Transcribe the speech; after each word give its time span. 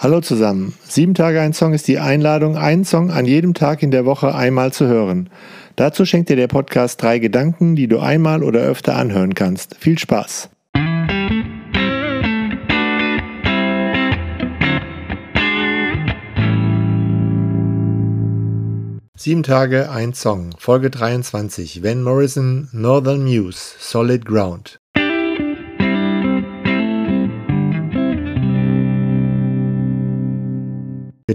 Hallo 0.00 0.20
zusammen. 0.20 0.74
Sieben 0.84 1.14
Tage 1.14 1.40
ein 1.40 1.52
Song 1.52 1.74
ist 1.74 1.88
die 1.88 1.98
Einladung, 1.98 2.56
einen 2.56 2.84
Song 2.84 3.10
an 3.10 3.24
jedem 3.24 3.52
Tag 3.52 3.82
in 3.82 3.90
der 3.90 4.04
Woche 4.04 4.32
einmal 4.32 4.72
zu 4.72 4.86
hören. 4.86 5.28
Dazu 5.74 6.04
schenkt 6.04 6.28
dir 6.28 6.36
der 6.36 6.46
Podcast 6.46 7.02
drei 7.02 7.18
Gedanken, 7.18 7.74
die 7.74 7.88
du 7.88 7.98
einmal 7.98 8.44
oder 8.44 8.60
öfter 8.60 8.94
anhören 8.94 9.34
kannst. 9.34 9.74
Viel 9.80 9.98
Spaß! 9.98 10.50
Sieben 19.16 19.42
Tage, 19.42 19.90
ein 19.90 20.14
Song, 20.14 20.50
Folge 20.58 20.90
23, 20.90 21.82
Van 21.82 22.02
Morrison, 22.02 22.68
Northern 22.70 23.24
Muse, 23.24 23.74
Solid 23.80 24.24
Ground. 24.24 24.78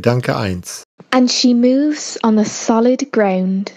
Gedanke 0.04 0.36
1. 0.36 0.84
And 1.12 1.32
she 1.32 1.54
moves 1.54 2.20
on 2.24 2.36
the 2.36 2.44
solid 2.44 3.10
ground, 3.14 3.72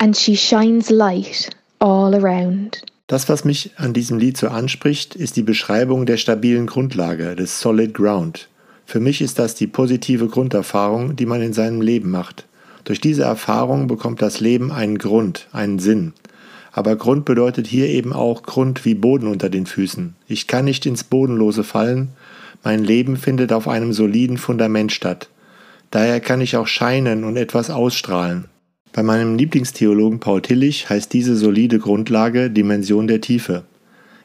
and 0.00 0.16
she 0.16 0.34
shines 0.34 0.88
light 0.88 1.50
all 1.78 2.14
around. 2.14 2.82
Das, 3.06 3.28
was 3.28 3.44
mich 3.44 3.72
an 3.76 3.92
diesem 3.92 4.16
Lied 4.16 4.38
so 4.38 4.48
anspricht, 4.48 5.14
ist 5.14 5.36
die 5.36 5.42
Beschreibung 5.42 6.06
der 6.06 6.16
stabilen 6.16 6.66
Grundlage, 6.66 7.36
des 7.36 7.60
Solid 7.60 7.92
Ground. 7.92 8.48
Für 8.86 8.98
mich 8.98 9.20
ist 9.20 9.38
das 9.38 9.56
die 9.56 9.66
positive 9.66 10.28
Grunderfahrung, 10.28 11.16
die 11.16 11.26
man 11.26 11.42
in 11.42 11.52
seinem 11.52 11.82
Leben 11.82 12.10
macht. 12.10 12.46
Durch 12.84 13.02
diese 13.02 13.24
Erfahrung 13.24 13.88
bekommt 13.88 14.22
das 14.22 14.40
Leben 14.40 14.72
einen 14.72 14.96
Grund, 14.96 15.48
einen 15.52 15.80
Sinn. 15.80 16.14
Aber 16.72 16.96
Grund 16.96 17.26
bedeutet 17.26 17.66
hier 17.66 17.88
eben 17.88 18.14
auch 18.14 18.42
Grund 18.42 18.86
wie 18.86 18.94
Boden 18.94 19.26
unter 19.26 19.50
den 19.50 19.66
Füßen. 19.66 20.14
Ich 20.28 20.46
kann 20.46 20.64
nicht 20.64 20.86
ins 20.86 21.04
Bodenlose 21.04 21.62
fallen. 21.62 22.12
Mein 22.64 22.82
Leben 22.82 23.18
findet 23.18 23.52
auf 23.52 23.68
einem 23.68 23.92
soliden 23.92 24.38
Fundament 24.38 24.92
statt. 24.92 25.28
Daher 25.90 26.20
kann 26.20 26.40
ich 26.40 26.56
auch 26.56 26.66
scheinen 26.66 27.24
und 27.24 27.36
etwas 27.36 27.70
ausstrahlen. 27.70 28.46
Bei 28.92 29.02
meinem 29.02 29.36
Lieblingstheologen 29.36 30.20
Paul 30.20 30.42
Tillich 30.42 30.90
heißt 30.90 31.12
diese 31.12 31.36
solide 31.36 31.78
Grundlage 31.78 32.50
Dimension 32.50 33.06
der 33.06 33.20
Tiefe. 33.20 33.64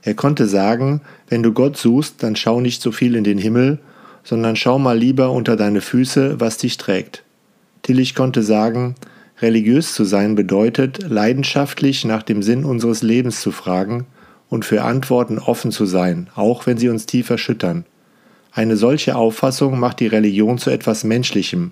Er 0.01 0.15
konnte 0.15 0.47
sagen, 0.47 1.01
wenn 1.29 1.43
du 1.43 1.53
Gott 1.53 1.77
suchst, 1.77 2.21
dann 2.23 2.35
schau 2.35 2.59
nicht 2.59 2.81
so 2.81 2.91
viel 2.91 3.15
in 3.15 3.23
den 3.23 3.37
Himmel, 3.37 3.79
sondern 4.23 4.55
schau 4.55 4.79
mal 4.79 4.97
lieber 4.97 5.31
unter 5.31 5.55
deine 5.55 5.81
Füße, 5.81 6.39
was 6.39 6.57
dich 6.57 6.77
trägt. 6.77 7.23
Tillich 7.83 8.15
konnte 8.15 8.43
sagen, 8.43 8.95
religiös 9.41 9.93
zu 9.93 10.05
sein 10.05 10.35
bedeutet, 10.35 11.03
leidenschaftlich 11.09 12.05
nach 12.05 12.23
dem 12.23 12.43
Sinn 12.43 12.65
unseres 12.65 13.01
Lebens 13.01 13.41
zu 13.41 13.51
fragen 13.51 14.05
und 14.49 14.65
für 14.65 14.83
Antworten 14.83 15.39
offen 15.39 15.71
zu 15.71 15.85
sein, 15.85 16.29
auch 16.35 16.65
wenn 16.65 16.77
sie 16.77 16.89
uns 16.89 17.05
tief 17.05 17.29
erschüttern. 17.29 17.85
Eine 18.53 18.77
solche 18.77 19.15
Auffassung 19.15 19.79
macht 19.79 19.99
die 19.99 20.07
Religion 20.07 20.59
zu 20.59 20.69
etwas 20.69 21.03
Menschlichem, 21.03 21.71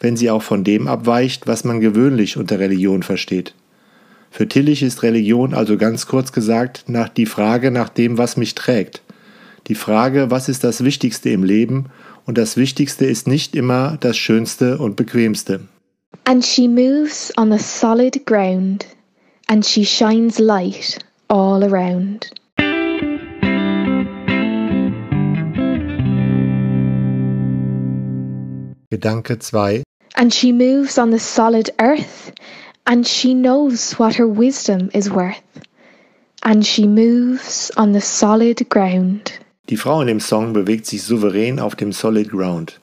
wenn 0.00 0.16
sie 0.16 0.30
auch 0.30 0.42
von 0.42 0.64
dem 0.64 0.86
abweicht, 0.86 1.46
was 1.46 1.64
man 1.64 1.80
gewöhnlich 1.80 2.36
unter 2.36 2.58
Religion 2.58 3.02
versteht. 3.02 3.54
Für 4.30 4.46
Tillich 4.46 4.82
ist 4.82 5.02
Religion 5.02 5.54
also 5.54 5.76
ganz 5.76 6.06
kurz 6.06 6.32
gesagt 6.32 6.84
nach 6.88 7.08
die 7.08 7.26
Frage 7.26 7.70
nach 7.70 7.88
dem, 7.88 8.18
was 8.18 8.36
mich 8.36 8.54
trägt. 8.54 9.02
Die 9.66 9.74
Frage, 9.74 10.30
was 10.30 10.48
ist 10.48 10.62
das 10.62 10.84
Wichtigste 10.84 11.30
im 11.30 11.42
Leben, 11.42 11.86
und 12.26 12.38
das 12.38 12.56
Wichtigste 12.56 13.06
ist 13.06 13.26
nicht 13.26 13.56
immer 13.56 13.96
das 13.98 14.16
Schönste 14.16 14.78
und 14.78 14.94
Bequemste. 14.94 15.60
And 16.24 16.44
she 16.44 16.68
moves 16.68 17.32
on 17.36 17.50
the 17.50 17.58
solid 17.58 18.26
ground, 18.26 18.86
and 19.48 19.64
she 19.64 19.84
shines 19.84 20.38
light 20.38 20.98
all 21.28 21.64
around. 21.64 22.30
Gedanke 28.90 29.38
2 29.38 29.84
And 30.16 30.34
she 30.34 30.52
moves 30.52 30.98
on 30.98 31.12
the 31.12 31.18
solid 31.20 31.70
earth, 31.78 32.32
and 32.84 33.06
she 33.06 33.34
knows 33.34 33.96
what 34.00 34.16
her 34.16 34.26
wisdom 34.26 34.90
is 34.92 35.08
worth. 35.08 35.42
And 36.42 36.66
she 36.66 36.88
moves 36.88 37.70
on 37.76 37.92
the 37.92 38.00
solid 38.00 38.68
ground. 38.68 39.38
Die 39.68 39.76
Frau 39.76 40.00
in 40.00 40.08
dem 40.08 40.18
Song 40.18 40.52
bewegt 40.52 40.86
sich 40.86 41.04
souverän 41.04 41.60
auf 41.60 41.76
dem 41.76 41.92
Solid 41.92 42.30
Ground. 42.30 42.80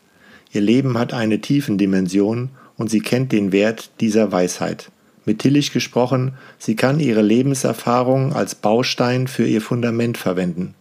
Ihr 0.54 0.62
Leben 0.62 0.98
hat 0.98 1.14
eine 1.14 1.42
Tiefendimension 1.42 2.52
und 2.78 2.90
sie 2.90 3.02
kennt 3.02 3.34
den 3.34 3.52
Wert 3.52 3.90
dieser 4.00 4.32
Weisheit. 4.32 4.90
Mit 5.26 5.40
Tillich 5.40 5.74
gesprochen, 5.74 6.36
sie 6.58 6.78
kann 6.78 7.02
ihre 7.02 7.22
Lebenserfahrung 7.22 8.32
als 8.32 8.56
Baustein 8.56 9.28
für 9.28 9.46
ihr 9.46 9.62
Fundament 9.62 10.18
verwenden. 10.18 10.74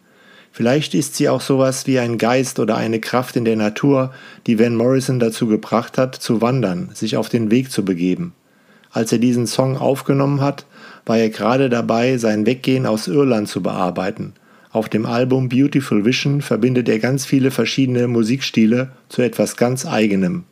Vielleicht 0.56 0.94
ist 0.94 1.17
sie 1.17 1.28
auch 1.28 1.43
sowas 1.43 1.87
wie 1.87 1.99
ein 1.99 2.17
Geist 2.17 2.59
oder 2.61 2.78
eine 2.78 2.99
Kraft 2.99 3.37
in 3.37 3.44
der 3.44 3.56
Natur, 3.56 4.15
die 4.47 4.59
Van 4.59 4.75
Morrison 4.75 5.19
dazu 5.19 5.49
gebracht 5.49 5.99
hat, 5.99 6.15
zu 6.15 6.41
wandern, 6.41 6.89
sich 6.94 7.19
auf 7.19 7.28
den 7.28 7.50
Weg 7.50 7.71
zu 7.71 7.84
begeben. 7.84 8.33
Als 8.91 9.12
er 9.12 9.19
diesen 9.19 9.47
Song 9.47 9.77
aufgenommen 9.77 10.41
hat, 10.41 10.65
war 11.05 11.19
er 11.19 11.28
gerade 11.28 11.69
dabei, 11.69 12.16
sein 12.16 12.47
Weggehen 12.47 12.87
aus 12.87 13.06
Irland 13.06 13.49
zu 13.49 13.62
bearbeiten. 13.62 14.33
Auf 14.71 14.89
dem 14.89 15.05
Album 15.05 15.50
Beautiful 15.50 16.06
Vision 16.06 16.41
verbindet 16.41 16.89
er 16.89 17.00
ganz 17.00 17.27
viele 17.27 17.50
verschiedene 17.50 18.09
Musikstile 18.09 18.93
zu 19.11 19.21
etwas 19.21 19.59
ganz 19.59 19.84
eigenem. 19.84 20.45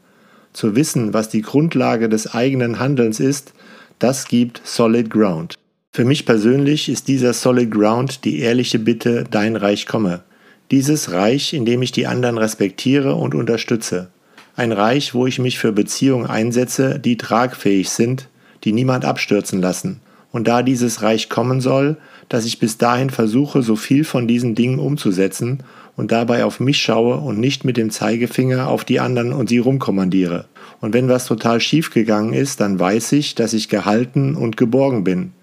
Zu 0.52 0.76
wissen, 0.76 1.14
was 1.14 1.30
die 1.30 1.40
Grundlage 1.40 2.10
des 2.10 2.34
eigenen 2.34 2.78
Handelns 2.78 3.20
ist, 3.20 3.54
das 4.00 4.28
gibt 4.28 4.60
Solid 4.64 5.08
Ground. 5.08 5.54
Für 5.96 6.04
mich 6.04 6.26
persönlich 6.26 6.88
ist 6.88 7.06
dieser 7.06 7.32
Solid 7.32 7.70
Ground 7.70 8.24
die 8.24 8.40
ehrliche 8.40 8.80
Bitte, 8.80 9.22
dein 9.30 9.54
Reich 9.54 9.86
komme. 9.86 10.24
Dieses 10.72 11.12
Reich, 11.12 11.54
in 11.54 11.64
dem 11.64 11.82
ich 11.82 11.92
die 11.92 12.08
anderen 12.08 12.36
respektiere 12.36 13.14
und 13.14 13.32
unterstütze. 13.32 14.08
Ein 14.56 14.72
Reich, 14.72 15.14
wo 15.14 15.28
ich 15.28 15.38
mich 15.38 15.56
für 15.56 15.70
Beziehungen 15.70 16.26
einsetze, 16.26 16.98
die 16.98 17.16
tragfähig 17.16 17.90
sind, 17.90 18.28
die 18.64 18.72
niemand 18.72 19.04
abstürzen 19.04 19.60
lassen. 19.60 20.00
Und 20.32 20.48
da 20.48 20.64
dieses 20.64 21.00
Reich 21.00 21.28
kommen 21.28 21.60
soll, 21.60 21.96
dass 22.28 22.44
ich 22.44 22.58
bis 22.58 22.76
dahin 22.76 23.10
versuche, 23.10 23.62
so 23.62 23.76
viel 23.76 24.02
von 24.02 24.26
diesen 24.26 24.56
Dingen 24.56 24.80
umzusetzen 24.80 25.62
und 25.94 26.10
dabei 26.10 26.44
auf 26.44 26.58
mich 26.58 26.78
schaue 26.78 27.18
und 27.18 27.38
nicht 27.38 27.64
mit 27.64 27.76
dem 27.76 27.92
Zeigefinger 27.92 28.66
auf 28.66 28.84
die 28.84 28.98
anderen 28.98 29.32
und 29.32 29.48
sie 29.48 29.58
rumkommandiere. 29.58 30.46
Und 30.80 30.92
wenn 30.92 31.08
was 31.08 31.26
total 31.26 31.60
schief 31.60 31.92
gegangen 31.92 32.32
ist, 32.32 32.60
dann 32.60 32.80
weiß 32.80 33.12
ich, 33.12 33.36
dass 33.36 33.52
ich 33.52 33.68
gehalten 33.68 34.34
und 34.34 34.56
geborgen 34.56 35.04
bin. 35.04 35.33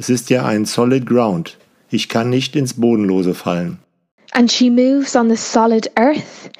Es 0.00 0.08
ist 0.08 0.30
ja 0.30 0.44
ein 0.44 0.64
Solid 0.64 1.06
Ground. 1.06 1.58
Ich 1.90 2.08
kann 2.08 2.30
nicht 2.30 2.54
ins 2.54 2.74
Bodenlose 2.74 3.34
fallen. 3.34 3.80
And 4.30 4.48
she 4.48 4.70
moves 4.70 5.16
on 5.16 5.28
the 5.28 5.36
solid 5.36 5.90
earth, 5.98 6.50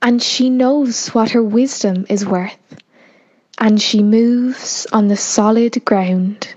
and 0.00 0.22
she 0.22 0.48
knows 0.48 1.14
what 1.14 1.34
her 1.34 1.42
wisdom 1.42 2.06
is 2.08 2.24
worth. 2.24 2.56
And 3.58 3.82
she 3.82 4.02
moves 4.02 4.86
on 4.92 5.08
the 5.08 5.16
solid 5.16 5.84
ground. 5.84 6.54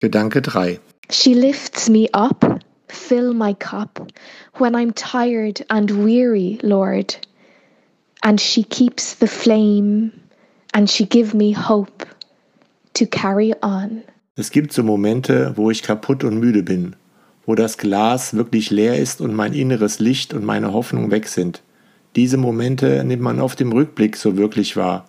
Gedanke 0.00 0.42
3. 0.42 0.80
She 1.10 1.34
lifts 1.34 1.88
me 1.88 2.08
up, 2.12 2.44
fill 2.88 3.34
my 3.34 3.54
cup, 3.54 4.10
when 4.54 4.74
I'm 4.74 4.92
tired 4.92 5.64
and 5.70 6.04
weary, 6.04 6.58
Lord. 6.64 7.14
And 8.26 8.40
she 8.40 8.64
keeps 8.64 9.14
the 9.20 9.28
flame 9.28 10.10
and 10.74 10.90
she 10.90 11.06
give 11.06 11.32
me 11.32 11.52
hope 11.52 12.04
to 12.92 13.06
carry 13.06 13.54
on. 13.62 14.02
Es 14.34 14.50
gibt 14.50 14.72
so 14.72 14.82
Momente, 14.82 15.52
wo 15.54 15.70
ich 15.70 15.84
kaputt 15.84 16.24
und 16.24 16.40
müde 16.40 16.64
bin, 16.64 16.96
wo 17.46 17.54
das 17.54 17.78
Glas 17.78 18.34
wirklich 18.34 18.70
leer 18.70 18.98
ist 18.98 19.20
und 19.20 19.32
mein 19.32 19.52
inneres 19.52 20.00
Licht 20.00 20.34
und 20.34 20.44
meine 20.44 20.72
Hoffnung 20.72 21.12
weg 21.12 21.28
sind. 21.28 21.62
Diese 22.16 22.36
Momente 22.36 23.04
nimmt 23.04 23.22
man 23.22 23.40
oft 23.40 23.60
im 23.60 23.70
Rückblick 23.70 24.16
so 24.16 24.36
wirklich 24.36 24.76
wahr. 24.76 25.06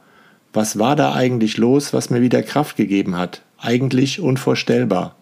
Was 0.54 0.78
war 0.78 0.96
da 0.96 1.14
eigentlich 1.14 1.58
los, 1.58 1.94
was 1.94 2.12
mir 2.12 2.22
wieder 2.22 2.44
Kraft 2.44 2.78
gegeben 2.78 3.18
hat? 3.18 3.42
Eigentlich 3.58 4.22
unvorstellbar. 4.22 5.16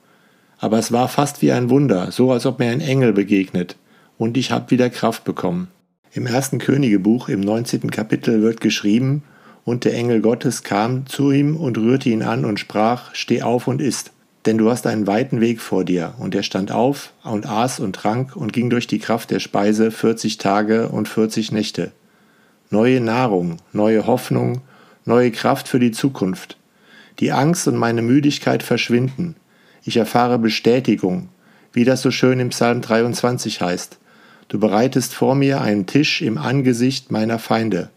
Aber 0.57 0.79
es 0.79 0.91
war 0.91 1.07
fast 1.07 1.41
wie 1.41 1.53
ein 1.53 1.69
Wunder, 1.69 2.11
so 2.11 2.31
als 2.33 2.45
ob 2.45 2.59
mir 2.59 2.71
ein 2.71 2.81
Engel 2.81 3.13
begegnet, 3.13 3.77
und 4.17 4.35
ich 4.35 4.51
habe 4.51 4.71
wieder 4.71 4.89
Kraft 4.89 5.23
bekommen. 5.23 5.69
Im 6.15 6.27
ersten 6.27 6.59
Königebuch 6.59 7.27
im 7.27 7.41
19. 7.41 7.91
Kapitel 7.91 8.41
wird 8.41 8.61
geschrieben, 8.61 9.23
und 9.65 9.83
der 9.83 9.95
Engel 9.95 10.21
Gottes 10.21 10.63
kam 10.63 11.05
zu 11.07 11.29
ihm 11.29 11.57
und 11.57 11.77
rührte 11.77 12.07
ihn 12.07 12.23
an 12.23 12.45
und 12.45 12.57
sprach, 12.57 13.13
Steh 13.13 13.41
auf 13.41 13.67
und 13.67 13.81
iss, 13.81 14.05
denn 14.45 14.57
du 14.57 14.71
hast 14.71 14.87
einen 14.87 15.07
weiten 15.07 15.41
Weg 15.41 15.59
vor 15.59 15.83
dir. 15.83 16.13
Und 16.17 16.33
er 16.33 16.43
stand 16.43 16.71
auf 16.71 17.11
und 17.25 17.45
aß 17.45 17.81
und 17.81 17.97
trank 17.97 18.33
und 18.37 18.53
ging 18.53 18.69
durch 18.69 18.87
die 18.87 18.99
Kraft 18.99 19.29
der 19.29 19.41
Speise 19.41 19.91
40 19.91 20.37
Tage 20.37 20.87
und 20.87 21.09
40 21.09 21.51
Nächte. 21.51 21.91
Neue 22.69 23.01
Nahrung, 23.01 23.57
neue 23.73 24.07
Hoffnung, 24.07 24.61
neue 25.03 25.31
Kraft 25.31 25.67
für 25.67 25.79
die 25.79 25.91
Zukunft. 25.91 26.57
Die 27.19 27.33
Angst 27.33 27.67
und 27.67 27.75
meine 27.75 28.01
Müdigkeit 28.01 28.63
verschwinden. 28.63 29.35
Ich 29.83 29.97
erfahre 29.97 30.39
Bestätigung, 30.39 31.27
wie 31.73 31.83
das 31.83 32.01
so 32.01 32.09
schön 32.09 32.39
im 32.39 32.51
Psalm 32.51 32.79
23 32.79 33.59
heißt. 33.59 33.99
Du 34.47 34.59
bereitest 34.59 35.13
vor 35.13 35.35
mir 35.35 35.61
einen 35.61 35.85
Tisch 35.85 36.21
im 36.21 36.37
Angesicht 36.37 37.11
meiner 37.11 37.39
Feinde. 37.39 37.89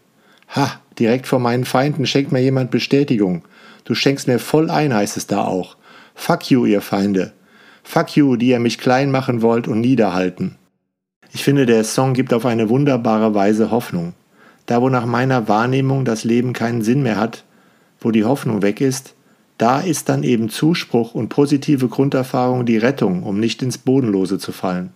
Ha, 0.55 0.79
direkt 0.97 1.27
vor 1.27 1.39
meinen 1.39 1.65
Feinden 1.65 2.05
schenkt 2.05 2.31
mir 2.31 2.41
jemand 2.41 2.71
Bestätigung. 2.71 3.43
Du 3.85 3.93
schenkst 3.93 4.27
mir 4.27 4.39
voll 4.39 4.69
ein, 4.69 4.93
heißt 4.93 5.17
es 5.17 5.27
da 5.27 5.43
auch. 5.43 5.77
Fuck 6.15 6.49
you, 6.49 6.65
ihr 6.65 6.81
Feinde. 6.81 7.33
Fuck 7.83 8.15
you, 8.15 8.35
die 8.35 8.49
ihr 8.49 8.59
mich 8.59 8.77
klein 8.77 9.11
machen 9.11 9.41
wollt 9.41 9.67
und 9.67 9.81
niederhalten. 9.81 10.55
Ich 11.31 11.43
finde, 11.43 11.65
der 11.65 11.83
Song 11.83 12.13
gibt 12.13 12.33
auf 12.33 12.45
eine 12.45 12.69
wunderbare 12.69 13.35
Weise 13.35 13.69
Hoffnung. 13.71 14.13
Da, 14.65 14.81
wo 14.81 14.89
nach 14.89 15.05
meiner 15.05 15.47
Wahrnehmung 15.47 16.05
das 16.05 16.23
Leben 16.23 16.53
keinen 16.53 16.81
Sinn 16.81 17.03
mehr 17.03 17.17
hat, 17.17 17.43
wo 17.99 18.11
die 18.11 18.25
Hoffnung 18.25 18.61
weg 18.61 18.81
ist, 18.81 19.13
da 19.57 19.79
ist 19.79 20.09
dann 20.09 20.23
eben 20.23 20.49
Zuspruch 20.49 21.13
und 21.13 21.29
positive 21.29 21.87
Grunderfahrung 21.87 22.65
die 22.65 22.77
Rettung, 22.77 23.23
um 23.23 23.39
nicht 23.39 23.61
ins 23.61 23.77
Bodenlose 23.77 24.39
zu 24.39 24.51
fallen. 24.51 24.91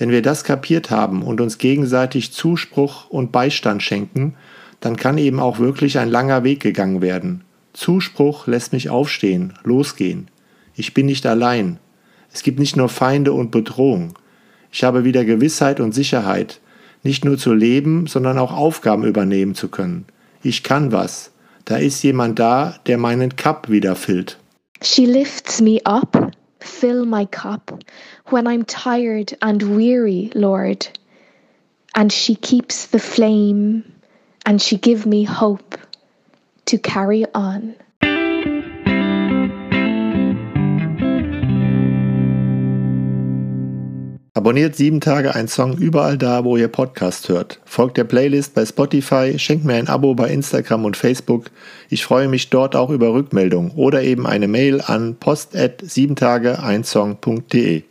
Wenn 0.00 0.08
wir 0.08 0.22
das 0.22 0.44
kapiert 0.44 0.90
haben 0.90 1.20
und 1.20 1.42
uns 1.42 1.58
gegenseitig 1.58 2.32
Zuspruch 2.32 3.10
und 3.10 3.32
Beistand 3.32 3.82
schenken, 3.82 4.34
dann 4.80 4.96
kann 4.96 5.18
eben 5.18 5.38
auch 5.38 5.58
wirklich 5.58 5.98
ein 5.98 6.08
langer 6.08 6.42
Weg 6.42 6.60
gegangen 6.60 7.02
werden. 7.02 7.44
Zuspruch 7.74 8.46
lässt 8.46 8.72
mich 8.72 8.88
aufstehen, 8.88 9.52
losgehen. 9.62 10.28
Ich 10.74 10.94
bin 10.94 11.04
nicht 11.04 11.26
allein. 11.26 11.78
Es 12.32 12.42
gibt 12.42 12.58
nicht 12.58 12.78
nur 12.78 12.88
Feinde 12.88 13.34
und 13.34 13.50
Bedrohung. 13.50 14.14
Ich 14.72 14.84
habe 14.84 15.04
wieder 15.04 15.26
Gewissheit 15.26 15.80
und 15.80 15.92
Sicherheit, 15.92 16.60
nicht 17.02 17.26
nur 17.26 17.36
zu 17.36 17.52
leben, 17.52 18.06
sondern 18.06 18.38
auch 18.38 18.52
Aufgaben 18.52 19.04
übernehmen 19.04 19.54
zu 19.54 19.68
können. 19.68 20.06
Ich 20.42 20.62
kann 20.62 20.92
was. 20.92 21.30
Da 21.66 21.76
ist 21.76 22.02
jemand 22.02 22.38
da, 22.38 22.76
der 22.86 22.96
meinen 22.96 23.36
Cup 23.36 23.68
wieder 23.68 23.96
füllt. 23.96 24.38
She 24.82 25.04
lifts 25.04 25.60
me 25.60 25.78
up, 25.84 26.32
fill 26.62 27.04
my 27.04 27.24
cup, 27.26 27.82
when 28.26 28.46
I'm 28.46 28.64
tired 28.64 29.36
and 29.42 29.76
weary, 29.76 30.30
Lord. 30.34 30.86
And 31.94 32.12
she 32.12 32.34
keeps 32.34 32.86
the 32.86 32.98
flame, 32.98 34.00
and 34.46 34.60
she 34.62 34.76
give 34.76 35.06
me 35.06 35.24
hope 35.24 35.76
to 36.66 36.78
carry 36.78 37.24
on. 37.34 37.74
Abonniert 44.40 44.74
sieben 44.74 45.02
Tage 45.02 45.34
ein 45.34 45.48
Song 45.48 45.76
überall 45.76 46.16
da, 46.16 46.44
wo 46.44 46.56
ihr 46.56 46.68
Podcast 46.68 47.28
hört. 47.28 47.60
Folgt 47.66 47.98
der 47.98 48.04
Playlist 48.04 48.54
bei 48.54 48.64
Spotify, 48.64 49.38
schenkt 49.38 49.66
mir 49.66 49.74
ein 49.74 49.88
Abo 49.88 50.14
bei 50.14 50.30
Instagram 50.30 50.86
und 50.86 50.96
Facebook. 50.96 51.50
Ich 51.90 52.06
freue 52.06 52.26
mich 52.26 52.48
dort 52.48 52.74
auch 52.74 52.88
über 52.88 53.12
Rückmeldungen 53.12 53.72
oder 53.72 54.02
eben 54.02 54.26
eine 54.26 54.48
Mail 54.48 54.80
an 54.80 55.16
post 55.16 55.54
at 55.54 55.82
7tage1song.de. 55.82 57.82